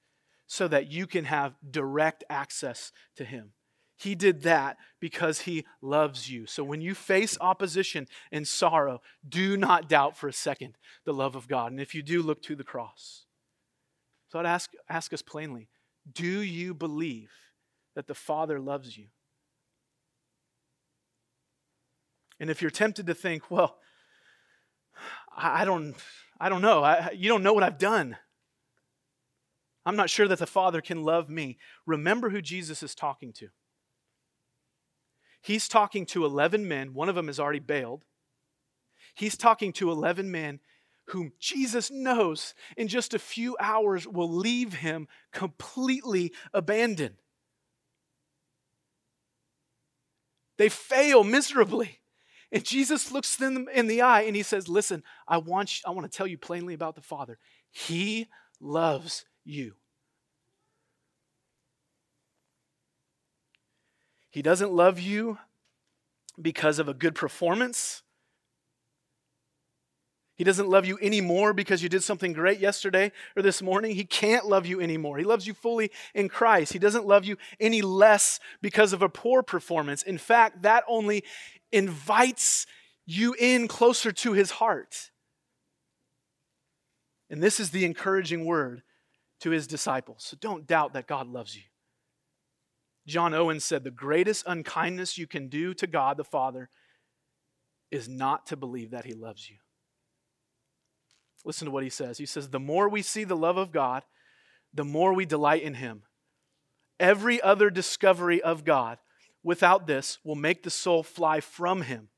[0.55, 3.55] so that you can have direct access to Him.
[3.97, 6.47] He did that because he loves you.
[6.47, 11.35] So when you face opposition and sorrow, do not doubt for a second the love
[11.35, 11.73] of God.
[11.73, 13.25] And if you do, look to the cross.
[14.29, 15.69] So I'd ask, ask us plainly
[16.12, 17.31] do you believe
[17.97, 19.07] that the Father loves you?
[22.38, 23.79] And if you're tempted to think, well,
[25.37, 25.95] I don't,
[26.38, 26.85] I don't know.
[26.85, 28.17] I, you don't know what I've done.
[29.87, 31.59] I'm not sure that the Father can love me.
[31.87, 33.49] Remember who Jesus is talking to.
[35.42, 36.94] He's talking to 11 men.
[36.94, 38.05] One of them has already bailed.
[39.14, 40.61] He's talking to 11 men
[41.09, 47.16] whom Jesus knows in just a few hours will leave him completely abandoned.
[50.57, 52.01] They fail miserably.
[52.53, 55.90] And Jesus looks them in the eye and he says, Listen, I want, you, I
[55.90, 57.37] want to tell you plainly about the Father.
[57.71, 58.29] He
[58.61, 59.75] loves you.
[64.35, 65.38] He doesn't love you
[66.42, 68.02] because of a good performance.
[70.35, 73.94] He doesn't love you anymore because you did something great yesterday or this morning.
[73.94, 75.18] He can't love you anymore.
[75.18, 76.72] He loves you fully in Christ.
[76.72, 80.02] He doesn't love you any less because of a poor performance.
[80.02, 81.22] In fact, that only
[81.70, 82.66] invites
[83.06, 85.12] you in closer to his heart.
[87.30, 88.82] And this is the encouraging word
[89.42, 90.24] to his disciples.
[90.24, 91.62] So don't doubt that God loves you.
[93.07, 96.71] John Owen said, The greatest unkindness you can do to God the Father
[97.90, 99.57] is not to believe that he loves you.
[101.44, 102.19] Listen to what he says.
[102.19, 104.02] He says, The more we see the love of God,
[104.73, 106.02] the more we delight in him.
[106.98, 108.98] Every other discovery of God
[109.42, 112.09] without this will make the soul fly from him.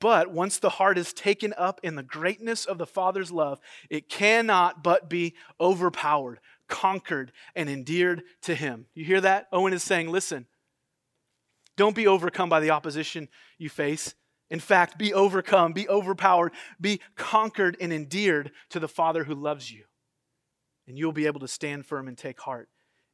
[0.00, 4.10] But once the heart is taken up in the greatness of the Father's love, it
[4.10, 8.86] cannot but be overpowered, conquered, and endeared to Him.
[8.94, 9.46] You hear that?
[9.52, 10.46] Owen is saying, listen,
[11.76, 14.14] don't be overcome by the opposition you face.
[14.48, 19.72] In fact, be overcome, be overpowered, be conquered and endeared to the Father who loves
[19.72, 19.84] you.
[20.86, 22.68] And you'll be able to stand firm and take heart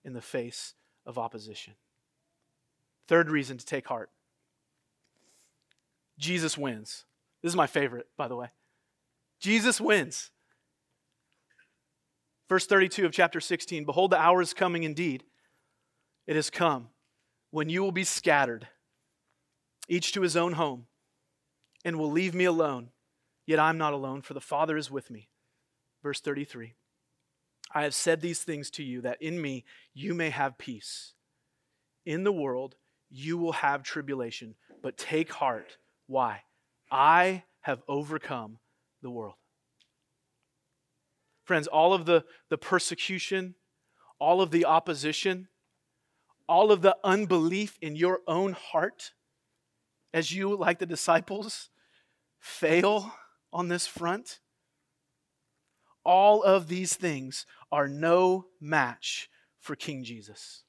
[0.04, 0.74] in the face
[1.06, 1.74] of opposition.
[3.08, 4.10] Third reason to take heart
[6.18, 7.04] Jesus wins.
[7.42, 8.48] This is my favorite, by the way.
[9.40, 10.30] Jesus wins.
[12.52, 15.24] Verse 32 of chapter 16 Behold, the hour is coming indeed.
[16.26, 16.88] It has come
[17.50, 18.68] when you will be scattered,
[19.88, 20.84] each to his own home,
[21.82, 22.90] and will leave me alone.
[23.46, 25.30] Yet I'm not alone, for the Father is with me.
[26.02, 26.74] Verse 33
[27.74, 31.14] I have said these things to you that in me you may have peace.
[32.04, 32.74] In the world
[33.08, 35.78] you will have tribulation, but take heart.
[36.06, 36.42] Why?
[36.90, 38.58] I have overcome
[39.00, 39.36] the world.
[41.52, 43.56] Friends, all of the, the persecution,
[44.18, 45.48] all of the opposition,
[46.48, 49.12] all of the unbelief in your own heart,
[50.14, 51.68] as you, like the disciples,
[52.40, 53.12] fail
[53.52, 54.40] on this front,
[56.06, 59.28] all of these things are no match
[59.60, 60.64] for King Jesus.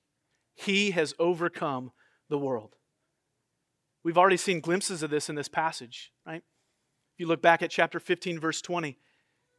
[0.54, 1.94] He has overcome
[2.28, 2.76] the world.
[4.04, 6.44] We've already seen glimpses of this in this passage, right?
[7.14, 8.98] If you look back at chapter 15, verse 20,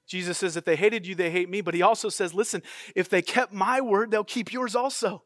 [0.07, 1.61] Jesus says, If they hated you, they hate me.
[1.61, 2.63] But he also says, Listen,
[2.95, 5.25] if they kept my word, they'll keep yours also.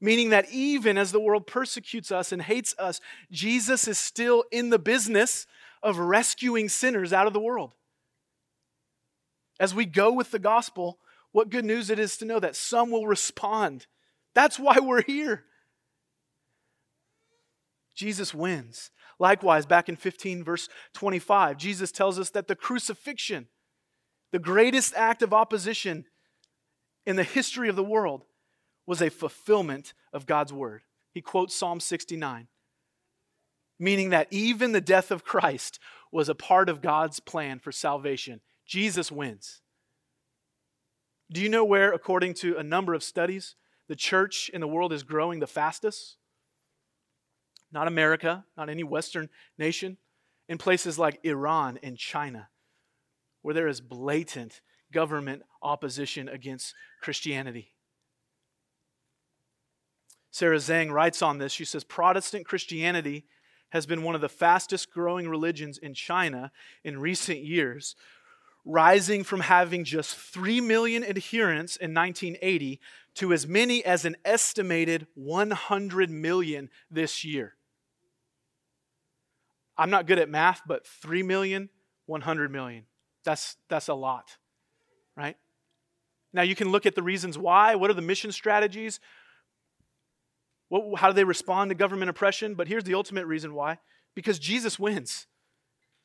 [0.00, 3.00] Meaning that even as the world persecutes us and hates us,
[3.30, 5.46] Jesus is still in the business
[5.82, 7.72] of rescuing sinners out of the world.
[9.60, 10.98] As we go with the gospel,
[11.32, 13.86] what good news it is to know that some will respond.
[14.34, 15.44] That's why we're here.
[17.94, 18.90] Jesus wins.
[19.18, 23.46] Likewise, back in 15, verse 25, Jesus tells us that the crucifixion
[24.34, 26.06] the greatest act of opposition
[27.06, 28.24] in the history of the world
[28.84, 30.82] was a fulfillment of God's word.
[31.12, 32.48] He quotes Psalm 69,
[33.78, 35.78] meaning that even the death of Christ
[36.10, 38.40] was a part of God's plan for salvation.
[38.66, 39.60] Jesus wins.
[41.30, 43.54] Do you know where, according to a number of studies,
[43.86, 46.16] the church in the world is growing the fastest?
[47.70, 49.28] Not America, not any Western
[49.58, 49.96] nation.
[50.48, 52.48] In places like Iran and China
[53.44, 57.74] where there is blatant government opposition against Christianity.
[60.30, 61.52] Sarah Zhang writes on this.
[61.52, 63.26] She says Protestant Christianity
[63.68, 66.52] has been one of the fastest growing religions in China
[66.84, 67.96] in recent years,
[68.64, 72.80] rising from having just 3 million adherents in 1980
[73.16, 77.56] to as many as an estimated 100 million this year.
[79.76, 81.68] I'm not good at math, but 3 million,
[82.06, 82.86] 100 million.
[83.24, 84.36] That's, that's a lot,
[85.16, 85.36] right?
[86.32, 87.74] Now, you can look at the reasons why.
[87.74, 89.00] What are the mission strategies?
[90.68, 92.54] What, how do they respond to government oppression?
[92.54, 93.78] But here's the ultimate reason why
[94.14, 95.26] because Jesus wins.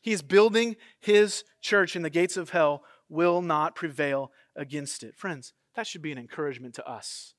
[0.02, 5.16] He is building his church, and the gates of hell will not prevail against it.
[5.16, 7.34] Friends, that should be an encouragement to us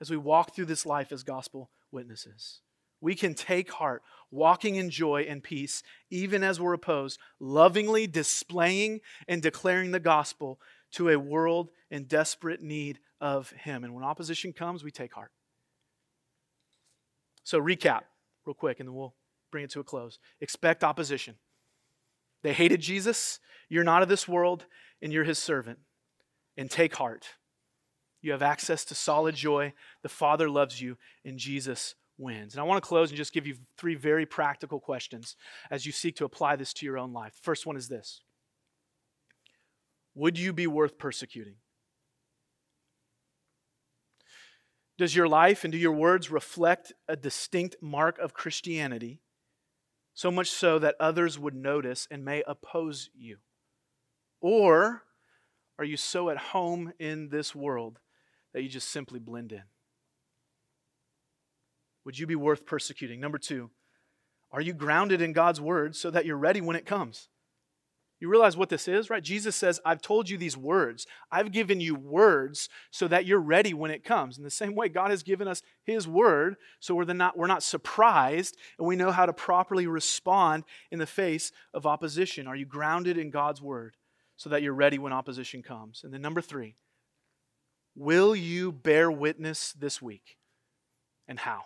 [0.00, 2.60] as we walk through this life as gospel witnesses
[3.00, 9.00] we can take heart, walking in joy and peace, even as we're opposed, lovingly displaying
[9.28, 10.60] and declaring the gospel
[10.92, 13.84] to a world in desperate need of Him.
[13.84, 15.32] And when opposition comes, we take heart.
[17.44, 18.02] So, recap
[18.46, 19.14] real quick, and then we'll
[19.50, 20.18] bring it to a close.
[20.40, 21.36] Expect opposition.
[22.42, 23.40] They hated Jesus.
[23.68, 24.66] You're not of this world,
[25.02, 25.78] and you're His servant.
[26.56, 27.26] And take heart.
[28.22, 29.72] You have access to solid joy.
[30.02, 32.54] The Father loves you, and Jesus wins.
[32.54, 35.36] And I want to close and just give you three very practical questions
[35.70, 37.34] as you seek to apply this to your own life.
[37.42, 38.22] First one is this
[40.14, 41.56] Would you be worth persecuting?
[44.98, 49.22] Does your life and do your words reflect a distinct mark of Christianity
[50.12, 53.38] so much so that others would notice and may oppose you?
[54.42, 55.04] Or
[55.78, 57.98] are you so at home in this world
[58.52, 59.62] that you just simply blend in?
[62.04, 63.20] Would you be worth persecuting?
[63.20, 63.70] Number two,
[64.52, 67.28] are you grounded in God's word so that you're ready when it comes?
[68.20, 69.22] You realize what this is, right?
[69.22, 71.06] Jesus says, I've told you these words.
[71.32, 74.36] I've given you words so that you're ready when it comes.
[74.36, 77.62] In the same way, God has given us His word so we're, not, we're not
[77.62, 82.46] surprised and we know how to properly respond in the face of opposition.
[82.46, 83.96] Are you grounded in God's word
[84.36, 86.02] so that you're ready when opposition comes?
[86.04, 86.74] And then, number three,
[87.94, 90.36] will you bear witness this week
[91.26, 91.62] and how?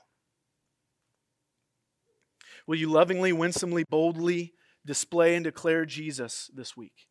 [2.66, 4.54] Will you lovingly, winsomely, boldly
[4.86, 7.08] display and declare Jesus this week?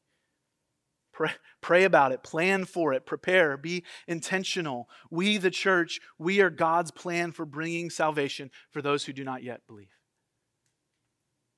[1.11, 1.31] Pray,
[1.61, 4.89] pray about it, plan for it, prepare, be intentional.
[5.11, 9.43] We, the church, we are God's plan for bringing salvation for those who do not
[9.43, 9.91] yet believe.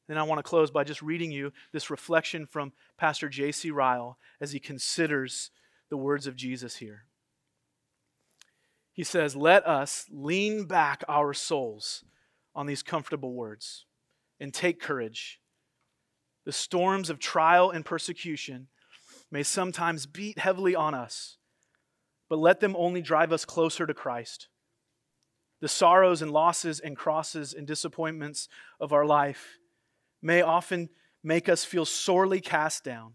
[0.08, 3.72] Then I want to close by just reading you this reflection from Pastor J.C.
[3.72, 5.52] Ryle as he considers
[5.89, 7.06] the words of Jesus here.
[8.91, 12.04] He says, Let us lean back our souls
[12.56, 13.86] on these comfortable words
[14.39, 15.39] and take courage.
[16.45, 18.68] The storms of trial and persecution
[19.32, 21.38] may sometimes beat heavily on us,
[22.30, 24.47] but let them only drive us closer to Christ.
[25.62, 28.47] The sorrows and losses and crosses and disappointments
[28.80, 29.58] of our life
[30.22, 30.89] may often
[31.24, 33.14] make us feel sorely cast down,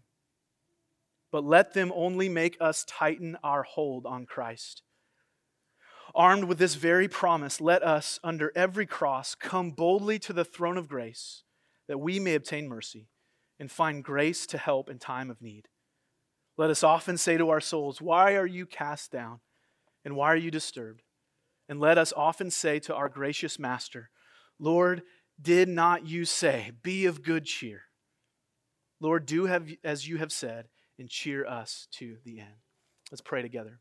[1.31, 4.83] but let them only make us tighten our hold on Christ.
[6.13, 10.77] Armed with this very promise, let us, under every cross, come boldly to the throne
[10.77, 11.43] of grace
[11.87, 13.07] that we may obtain mercy
[13.59, 15.67] and find grace to help in time of need.
[16.57, 19.39] Let us often say to our souls, Why are you cast down?
[20.03, 21.03] And why are you disturbed?
[21.69, 24.09] And let us often say to our gracious Master,
[24.59, 25.03] Lord,
[25.41, 27.83] did not you say, Be of good cheer?
[28.99, 30.67] Lord, do have, as you have said,
[30.99, 32.61] and cheer us to the end.
[33.11, 33.79] Let's pray together.